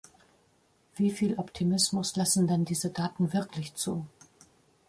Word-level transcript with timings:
Wieviel 0.95 1.35
Optimismus 1.37 2.15
lassen 2.15 2.47
denn 2.47 2.65
diese 2.65 2.89
Daten 2.89 3.33
wirklich 3.33 3.75
zu? 3.75 4.07